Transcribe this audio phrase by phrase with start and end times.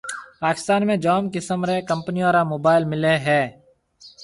[0.43, 3.39] پاڪستان ۾ جام قسم رَي ڪمپنيون را موبائل مليَ ھيََََ